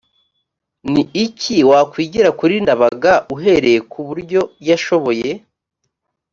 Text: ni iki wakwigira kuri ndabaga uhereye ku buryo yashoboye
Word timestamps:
ni 0.91 1.03
iki 1.25 1.55
wakwigira 1.69 2.29
kuri 2.39 2.53
ndabaga 2.63 3.13
uhereye 3.35 3.79
ku 3.91 3.99
buryo 4.07 4.41
yashoboye 4.69 5.29